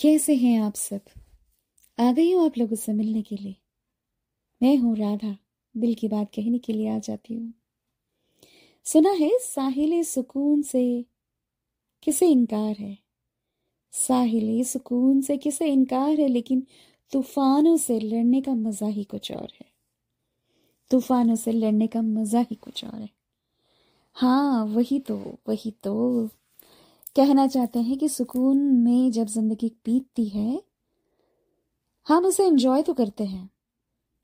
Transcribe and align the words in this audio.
कैसे 0.00 0.34
हैं 0.34 0.62
आप 0.62 0.74
सब? 0.74 1.00
आ 2.00 2.12
गई 2.12 2.32
हूँ 2.32 2.46
आप 2.46 2.58
लोगों 2.58 2.76
से 2.76 2.92
मिलने 2.92 3.22
के 3.22 3.36
लिए। 3.36 3.56
मैं 4.62 4.76
हूँ 4.76 4.96
राधा। 4.96 5.36
दिल 5.76 5.94
की 5.94 6.08
बात 6.08 6.30
कहने 6.34 6.58
के 6.58 6.72
लिए 6.72 6.88
आ 6.88 6.98
जाती 6.98 7.34
हूँ। 7.34 7.54
सुना 8.84 9.10
है, 9.10 9.30
साहिल 9.38 10.04
सुकून 10.04 10.62
से 10.62 11.04
किसे 12.02 12.26
इनकार 12.26 12.76
है? 12.76 12.98
साहिल 13.92 14.64
सुकून 14.64 15.20
से 15.20 15.36
किसे 15.36 15.66
इनकार 15.66 16.20
है, 16.20 16.28
लेकिन 16.28 16.66
तूफानों 17.12 17.76
से 17.76 18.00
लड़ने 18.00 18.40
का 18.40 18.54
मज़ा 18.54 18.86
ही 18.86 19.04
कुछ 19.04 19.32
और 19.32 19.48
है। 19.60 19.66
तूफानों 20.90 21.36
से 21.36 21.52
लड़ने 21.52 21.86
का 21.86 22.02
मज़ा 22.02 22.40
ही 22.40 22.54
कुछ 22.54 22.84
और 22.84 23.00
है। 23.00 23.10
हाँ 24.14 24.64
वही 24.64 25.00
तो 25.00 25.38
वही 25.48 25.70
तो। 25.70 26.28
कहना 27.16 27.46
चाहते 27.46 27.78
हैं 27.78 27.96
कि 27.98 28.08
सुकून 28.08 28.58
में 28.76 29.10
जब 29.12 29.26
ज़िंदगी 29.26 29.68
बीतती 29.84 30.28
है, 30.28 30.60
हम 32.06 32.24
उसे 32.24 32.46
एंजॉय 32.46 32.82
तो 32.82 32.92
करते 32.94 33.24
हैं, 33.24 33.48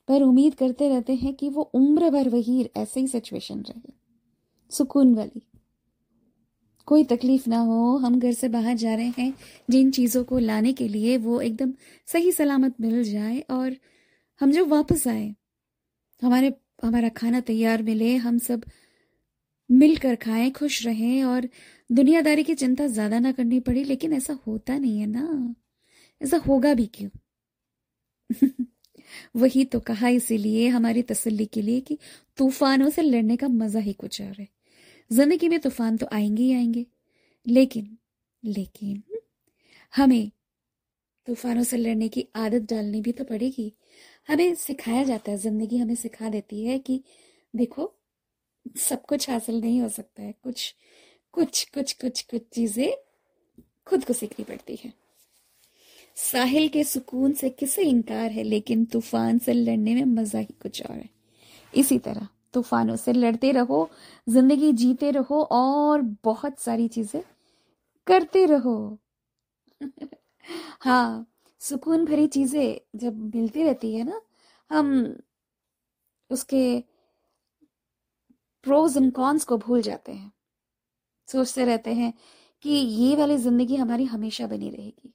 पर 0.09 0.23
उम्मीद 0.23 0.55
करते 0.55 0.89
रहते 0.89 1.15
हैं 1.15 1.35
कि 1.35 1.49
वो 1.49 1.63
उम्र 1.75 2.11
भर 2.11 2.29
वही 2.29 2.69
ऐसे 2.77 3.01
ही 3.01 3.09
सिचुएशन 3.09 3.61
रहे, 3.61 3.93
सुकून 4.73 5.15
वाली। 5.15 5.43
कोई 6.89 7.05
तकलीफ़ 7.05 7.49
ना 7.51 7.59
हो, 7.59 7.97
हम 7.97 8.19
घर 8.21 8.33
से 8.33 8.49
बाहर 8.49 8.77
जा 8.77 8.95
रहे 8.95 9.13
हैं, 9.19 9.33
जिन 9.71 9.91
चीज़ों 9.91 10.25
को 10.25 10.39
लाने 10.39 10.73
के 10.73 10.89
लिए 10.89 11.17
वो 11.19 11.41
एकदम 11.41 11.73
सही 12.09 12.33
सलामत 12.33 12.75
मिल 12.81 13.03
जाए 13.05 13.39
और 13.51 13.77
हम 14.41 14.53
जब 14.53 14.69
वापस 14.69 15.07
आए, 15.09 15.35
हमारे, 16.23 16.55
हमारा 16.85 17.09
खाना 17.09 17.41
तैयार 17.43 17.83
मिले, 17.83 18.17
हम 18.17 18.39
सब 18.39 18.65
मिलकर 19.71 20.15
खाएँ, 20.17 20.51
खुश 20.51 20.85
रहें 20.87 21.25
और 21.25 21.49
दुनियादारी 21.91 22.45
की 22.45 22.55
चिंता 22.55 22.87
ज़्यादा 22.89 23.19
ना 23.19 23.33
करनी 23.33 23.61
पड़ी, 23.61 23.85
लेकिन 23.85 24.13
ऐसा 24.13 24.39
होता 24.47 24.79
नहीं 24.79 25.01
है 25.01 25.07
ना। 25.07 25.55
ऐसा 26.21 26.39
होगा 26.39 26.75
भी 26.75 26.87
क्यों? 26.95 27.11
वही 29.37 29.65
तो 29.67 29.81
कहा 29.81 30.09
इसीलिए 30.11 30.69
हमारी 30.69 31.03
तसल्ली 31.03 31.47
के 31.49 31.63
लिए 31.63 31.81
कि 31.83 31.99
तूफानों 32.39 32.91
से 32.91 33.03
लड़ने 33.03 33.37
का 33.37 33.49
मज़ा 33.49 33.81
ही 33.81 33.93
कुछ 33.95 34.21
और 34.23 34.35
है। 34.41 34.49
ज़िंदगी 35.11 35.49
में 35.49 35.61
तूफ़ान 35.61 35.97
तो 35.97 36.09
आएँगे 36.13 36.45
ही 36.45 36.55
आएँगे। 36.55 36.87
लेकिन 37.47 37.99
लेकिन 38.43 39.03
हमें 39.95 40.31
तूफानों 41.27 41.65
से 41.65 41.77
लड़ने 41.77 42.09
की 42.09 42.27
आदत 42.37 42.63
डालनी 42.71 43.01
भी 43.03 43.13
तो 43.13 43.25
पड़ेगी। 43.25 43.73
हमें 44.29 44.55
सिखाया 44.57 45.05
जाता 45.05 45.33
है, 45.33 45.39
ज़िंदगी 45.39 45.79
हमें 45.79 45.97
सिखा 45.97 46.31
देती 46.31 46.65
है 46.67 46.79
कि 46.81 47.03
देखो 47.55 47.95
सब 48.77 49.05
कुछ 49.07 49.31
हासिल 49.31 49.61
नहीं 49.61 49.81
हो 49.83 49.89
सकता 49.89 50.23
है। 50.23 50.35
कुछ 50.45 50.75
कुछ 51.35 51.65
कुछ 51.75 51.93
कुछ 51.93 52.23
कुछ 52.23 52.43
चीज़ें 52.53 52.93
खुद 53.87 54.05
को 54.05 54.13
सीखनी 54.13 54.45
पड़ती 54.45 54.77
है। 54.85 54.93
साहिल 56.17 56.69
के 56.69 56.85
सुकून 56.85 57.33
से 57.33 57.51
किसे 57.51 57.83
इनकार 57.83 58.31
है, 58.31 58.43
लेकिन 58.43 58.85
तूफ़ान 58.85 59.39
से 59.39 59.53
लड़ने 59.53 59.95
में 59.95 60.05
मज़ा 60.05 60.39
ही 60.39 60.55
कुछ 60.63 60.83
और 60.87 60.97
है। 60.97 61.09
इसी 61.75 61.99
तरह, 61.99 62.29
तूफानों 62.55 62.97
से 62.97 63.13
लड़ते 63.13 63.53
रहो, 63.53 63.91
ज़िंदगी 64.29 64.73
जीते 64.73 65.11
रहो 65.11 65.43
और 65.43 66.03
बहुत 66.25 66.59
सारी 66.61 66.89
चीज़ें 66.89 67.23
करते 68.07 68.47
रहो। 68.47 68.99
हाँ 70.81 71.27
सुकून 71.61 72.05
भरी 72.05 72.27
चीज़ें 72.27 72.99
जब 72.99 73.37
मिलती 73.37 73.63
रहती 73.65 73.95
है 73.95 74.05
ना, 74.05 74.21
हम 74.71 75.17
उसके 76.31 76.85
प्रोज 78.67 78.97
एंड 78.97 79.13
कॉन्स 79.13 79.45
को 79.45 79.59
भूल 79.59 79.83
जाते 79.83 80.13
हैं। 80.13 80.33
सोचते 81.29 81.65
रहते 81.65 81.95
हैं 81.95 82.13
कि 82.65 82.71
ये 82.71 83.15
वाली 83.17 83.37
ज़िंदगी 83.39 83.77
हमारी 83.77 84.05
हमेशा 84.07 84.47
बनी 84.47 84.71
रहेगी। 84.71 85.13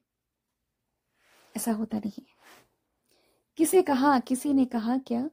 ऐसा 1.55 1.71
होता 1.71 1.97
नहीं 1.97 2.11
है। 2.19 2.39
किसे 3.57 3.81
कहा, 3.81 4.17
किसी 4.19 4.53
ने 4.53 4.65
कहा 4.65 4.97
क्या 4.97 5.29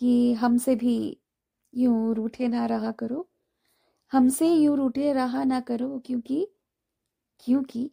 कि 0.00 0.32
हमसे 0.34 0.74
भी 0.76 0.94
यूँ 1.74 2.14
रूठे 2.14 2.48
ना 2.48 2.66
रहा 2.66 2.92
करो? 2.92 3.26
हमसे 4.12 4.48
यूँ 4.54 4.76
रूठे 4.76 5.12
रहा 5.12 5.44
ना 5.44 5.60
करो 5.62 5.98
क्योंकि 6.06 6.46
क्योंकि 7.44 7.90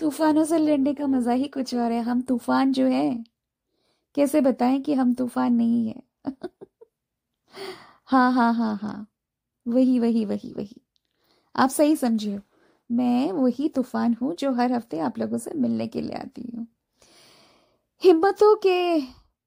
तूफानों 0.00 0.44
से 0.44 0.58
लड़ने 0.58 0.94
का 0.94 1.06
मज़ा 1.06 1.32
ही 1.32 1.48
कुछ 1.48 1.74
और 1.74 1.92
है। 1.92 2.00
हम 2.02 2.20
तूफ़ान 2.22 2.72
जो 2.72 2.86
है, 2.86 3.08
कैसे 4.14 4.40
बताएँ 4.42 4.80
कि 4.82 4.94
हम 4.94 5.14
तूफ़ान 5.14 5.54
नहीं 5.54 5.88
है? 5.88 6.02
हाँ 8.12 8.32
हाँ 8.32 8.54
हाँ 8.54 8.76
हाँ। 8.76 9.06
वही 9.66 9.98
वही 10.00 10.24
वही 10.24 10.52
वही। 10.52 10.80
आप 11.56 11.70
सही 11.70 11.96
समझिए। 11.96 12.40
मैं 12.90 13.32
वही 13.32 13.68
तूफ़ान 13.68 14.16
हूँ 14.22 14.34
जो 14.36 14.52
हर 14.52 14.72
हफ़्ते 14.72 14.98
आप 14.98 15.18
लोगों 15.18 15.38
से 15.38 15.50
मिलने 15.54 15.86
के 15.86 16.00
लिए 16.00 16.16
आती 16.16 16.42
हूँ। 16.56 16.66
हिम्मतों 18.02 18.56
के 18.56 19.00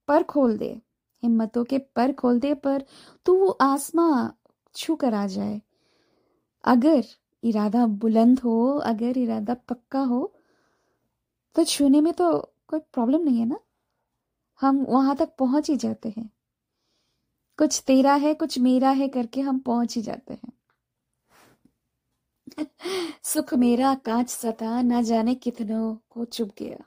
पर 0.07 0.23
खोल 0.23 0.57
दे। 0.57 0.81
हिम्मतों 1.23 1.63
के 1.63 1.77
पर 1.77 2.13
खोल 2.13 2.39
दे 2.39 2.53
पर 2.53 2.83
तू 3.25 3.35
वो 3.35 3.49
आसमां 3.49 4.29
छू 4.75 4.95
कर 4.95 5.13
आ 5.13 5.27
जाए। 5.27 5.61
अगर 6.63 7.03
इरादा 7.43 7.85
बुलंद 7.87 8.39
हो, 8.39 8.77
अगर 8.77 9.17
इरादा 9.17 9.53
पक्का 9.53 9.99
हो 9.99 10.33
तो 11.55 11.63
छूने 11.63 12.01
में 12.01 12.13
तो 12.13 12.31
कोई 12.67 12.79
प्रॉब्लम 12.93 13.21
नहीं 13.23 13.39
है 13.39 13.45
ना? 13.45 13.59
हम 14.61 14.85
वहाँ 14.89 15.15
तक 15.15 15.35
पहुँच 15.39 15.69
ही 15.69 15.77
जाते 15.77 16.09
हैं। 16.17 16.29
कुछ 17.57 17.83
तेरा 17.87 18.15
है, 18.15 18.33
कुछ 18.33 18.59
मेरा 18.59 18.89
है 18.89 19.07
करके 19.07 19.41
हम 19.41 19.59
पहुँच 19.59 19.95
ही 19.95 20.01
जाते 20.01 20.33
हैं। 20.33 20.53
सुख 23.23 23.53
मेरा, 23.53 23.95
कांच 23.95 24.29
सता, 24.29 24.81
ना 24.81 25.01
जाने 25.01 25.35
कितनों 25.35 25.97
को 26.09 26.25
चुप 26.25 26.49
गया। 26.59 26.77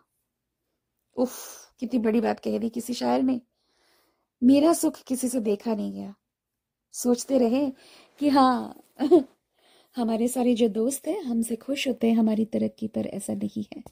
उफ, 1.17 1.35
कितनी 1.81 2.01
बड़ी 2.01 2.21
बात 2.21 2.41
कह 2.41 2.59
दी 2.59 2.69
किसी 2.69 2.95
शायर 2.95 3.23
ने। 3.23 3.41
मेरा 4.43 4.73
सुख 4.73 5.03
किसी 5.03 5.29
से 5.29 5.41
देखा 5.41 5.75
नहीं 5.75 5.93
गया। 5.93 6.15
सोचते 6.93 7.39
रहे 7.39 7.71
कि 8.19 8.29
हाँ 8.29 8.83
हमारे 9.97 10.29
सारे 10.29 10.55
जो 10.55 10.69
दोस्त 10.69 11.07
हैं, 11.07 11.23
हमसे 11.23 11.57
खुश 11.57 11.89
होते 11.89 12.11
हैं, 12.11 12.17
हमारी 12.17 12.45
तरक्की 12.45 12.89
पर 12.89 13.07
ऐसा 13.07 13.35
नहीं 13.35 13.65
है। 13.77 13.83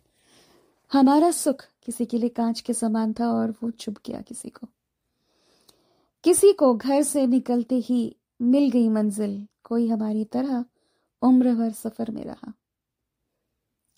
हमारा 0.93 1.31
सुख 1.31 1.65
किसी 1.85 2.07
के 2.07 2.19
लिए 2.19 2.29
कांच 2.29 2.61
के 2.61 2.75
समान 2.75 3.13
था 3.13 3.29
और 3.29 3.51
वो 3.51 3.71
चुप 3.71 3.95
गया 4.07 4.21
किसी 4.21 4.49
को। 4.49 4.69
किसी 6.27 6.53
को 6.53 6.75
घर 6.75 7.03
से 7.03 7.27
निकलते 7.27 7.75
ही 7.75 8.17
मिल 8.43 8.71
गई 8.71 8.89
मंजिल। 8.89 9.47
कोई 9.65 9.89
हमारी 9.89 10.25
तरह 10.25 10.65
उम्र 11.23 11.55
भर 11.55 11.71
सफ़र 11.71 12.11
में 12.11 12.25
रहा। 12.25 12.53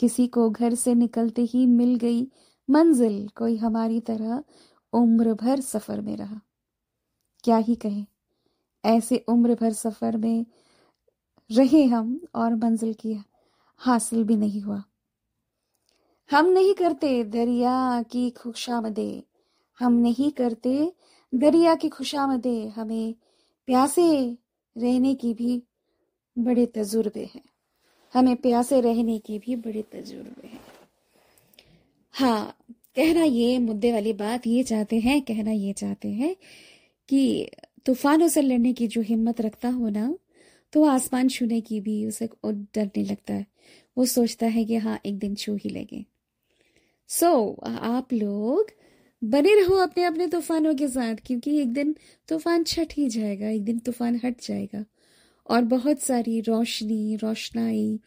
किसी 0.00 0.26
को 0.26 0.50
घर 0.50 0.74
से 0.74 0.94
निकलते 0.94 1.42
ही 1.42 1.66
मिल 1.66 1.94
गई 1.96 2.28
मंजिल। 2.70 3.28
कोई 3.28 3.56
हमारी 3.56 4.00
तरह 4.00 4.44
उम्र 4.92 5.34
भर 5.34 5.60
सफ़र 5.60 6.00
में 6.00 6.16
रहा। 6.16 6.40
क्या 7.44 7.56
ही 7.56 7.74
कहें, 7.74 8.06
ऐसे 8.84 9.24
उम्र 9.28 9.54
भर 9.54 9.72
सफ़र 9.72 10.16
में 10.16 10.46
रहे 11.50 11.84
हम 11.84 12.20
और 12.34 12.54
मंजिल 12.54 12.94
की 12.94 13.24
हासिल 13.76 14.24
भी 14.24 14.36
नहीं 14.36 14.60
हुआ। 14.60 14.82
हम 16.30 16.46
नहीं 16.46 16.74
करते 16.74 17.24
दरिया 17.24 18.02
की 18.02 18.30
खुशामदे। 18.30 19.24
हम 19.78 19.92
नहीं 19.92 20.30
करते 20.30 20.92
दरिया 21.34 21.74
की 21.74 21.88
खुशामदे 21.88 22.68
हमें 22.68 23.14
प्यासे 23.66 24.36
रहने 24.78 25.14
की 25.14 25.34
भी 25.34 25.62
बड़े 26.38 26.66
तजुर्बे 26.66 27.24
हैं। 27.34 27.44
हमें 28.14 28.36
प्यासे 28.36 28.80
रहने 28.80 29.18
की 29.18 29.38
भी 29.38 29.56
बड़े 29.56 29.82
तजुर्बे 29.82 30.46
हैं। 30.46 30.60
हाँ 32.12 32.56
कहना 32.96 33.22
ये 33.22 33.58
मुद्दे 33.58 33.92
वाली 33.92 34.12
बात 34.12 34.46
ये 34.46 34.62
चाहते 34.62 35.00
हैं 35.00 35.22
कहना 35.22 35.50
ये 35.50 35.72
चाहते 35.72 36.08
हैं 36.08 36.36
कि 37.08 37.50
तूफानों 37.86 38.28
से 38.28 38.42
लड़ने 38.42 38.72
की 38.72 38.86
जो 38.88 39.00
हिम्मत 39.00 39.40
रखता 39.40 39.68
हो 39.68 39.88
ना 39.88 40.18
तो 40.72 40.84
आसमान 40.84 41.28
छूने 41.28 41.60
की 41.60 41.80
भी 41.80 42.06
उसे 42.06 42.28
डरने 42.46 43.04
लगता। 43.04 43.34
है 43.34 43.46
वो 43.98 44.06
सोचता 44.06 44.46
है 44.46 44.64
कि 44.64 44.76
हाँ 44.76 45.00
एक 45.06 45.18
दिन 45.18 45.34
छू 45.34 45.54
ही 45.54 45.70
लेंगे। 45.70 46.04
सो 47.08 47.56
so, 47.62 47.64
आप 47.68 48.12
लोग 48.12 48.70
बने 49.22 49.54
रहो 49.54 49.74
अपने 49.74 50.04
अपने 50.04 50.26
तूफानों 50.26 50.74
के 50.74 50.88
साथ, 50.88 51.16
क्योंकि 51.26 51.58
एक 51.60 51.72
दिन 51.72 51.94
तूफ़ान 52.28 52.64
छट 52.64 52.92
ही 52.92 53.08
जाएगा, 53.08 53.48
एक 53.48 53.64
दिन 53.64 53.78
तूफ़ान 53.78 54.20
हट 54.24 54.40
जाएगा। 54.42 54.84
और 55.48 55.62
बहुत 55.64 56.00
सारी 56.00 56.40
रोशनी, 56.40 57.16
रोशनाई 57.16 58.00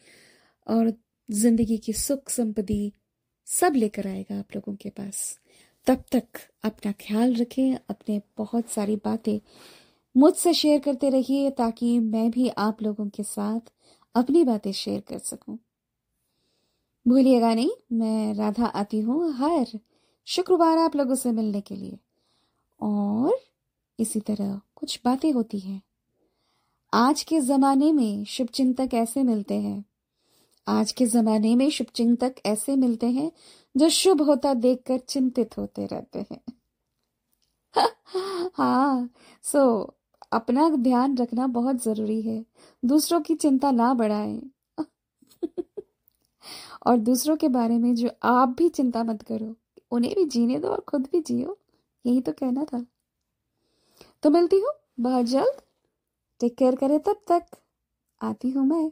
और 0.68 0.94
ज़िंदगी 1.30 1.78
की 1.78 1.94
सुख 1.94 2.30
संपत्ति 2.30 2.92
सब 3.48 3.76
लेकर 3.76 4.08
आएगा 4.08 4.40
आप 4.40 4.56
लोगों 4.56 4.76
के 4.76 4.90
पास। 4.90 5.40
तब 5.88 6.04
तक 6.12 6.40
अपना 6.64 6.92
ख्याल 6.92 7.36
रखें, 7.36 7.78
अपने 7.90 8.22
बहुत 8.38 8.70
सारी 8.70 8.96
बातें 8.96 9.40
मुझसे 10.16 10.54
शेयर 10.54 10.80
करते 10.80 11.10
रहिए, 11.10 11.50
ताकि 11.50 12.00
मैं 12.00 12.30
भी 12.32 12.48
आप 12.50 12.82
लोगों 12.84 13.08
के 13.10 13.24
साथ 13.24 13.72
अपनी 14.16 14.44
बातें 14.44 14.72
शेयर 14.72 15.00
कर 15.00 15.20
सकूँ। 15.20 15.58
भूलिएगा 17.06 17.54
नहीं, 17.54 17.72
मैं 17.92 18.34
राधा 18.36 18.66
आती 18.66 19.00
हूँ, 19.00 19.34
हर 19.34 19.80
शुक्रवार 20.26 20.78
आप 20.78 20.96
लोगों 20.96 21.16
से 21.16 21.32
मिलने 21.32 21.62
के 21.62 21.76
लिए। 21.76 22.00
और 22.82 23.40
इसी 24.00 24.20
तरह 24.20 24.62
कुछ 24.76 25.02
बातें 25.06 25.32
होती 25.32 25.60
हैं। 25.60 25.82
आज 26.94 27.24
के 27.24 27.40
ज़माने 27.40 27.92
में 27.92 28.26
शुभ 28.26 28.48
चिंतक 28.48 28.90
ऐसे 28.94 29.24
मिलते 29.24 29.54
हैं। 29.54 29.86
आज 30.68 30.92
के 30.92 31.06
जमाने 31.06 31.56
में 31.56 31.70
शुभचिंतक 31.70 32.36
ऐसे 32.46 32.76
मिलते 32.76 33.08
हैं 33.08 33.32
जो 33.78 33.90
शुभ 33.90 34.22
होता 34.22 34.54
देखकर 34.54 34.98
चिंतित 34.98 35.58
होते 35.58 35.86
रहते 35.86 36.26
हैं। 36.32 36.42
हाँ 38.54 39.10
सो 39.44 39.94
अपना 40.32 40.70
ध्यान 40.70 41.18
रखना 41.18 41.48
बहुत 41.48 41.84
ज़रूरी 41.84 42.22
है। 42.22 42.46
दूसरों 42.86 43.22
की 43.22 43.36
चिंता 43.36 43.72
ना 43.72 43.94
बढ़ाएँ। 43.94 44.52
और 46.86 46.98
दूसरों 46.98 47.38
के 47.38 47.48
बारे 47.48 47.78
में 47.78 47.96
जो 47.96 48.10
आप 48.24 48.50
भी 48.50 48.70
चिंता 48.70 49.04
मत 49.04 49.22
करो। 49.22 49.56
उन्हें 49.92 50.16
भी 50.16 50.26
जीने 50.26 50.60
दो 50.60 50.68
और 50.68 50.82
खुद 50.82 51.02
भी 51.02 51.22
जियो। 51.22 51.58
यही 52.06 52.22
तो 52.22 52.32
कहना 52.32 52.64
था। 52.64 52.86
तो 54.24 54.30
मिलती 54.30 54.60
हूँ। 54.60 54.74
बहुत 55.00 55.26
जल्द। 55.26 55.62
टेक 56.40 56.56
केयर 56.58 56.76
करें 56.76 57.00
तब 57.00 57.22
तक। 57.32 57.46
आती 58.22 58.50
हूँ 58.50 58.66
मैं। 58.66 58.92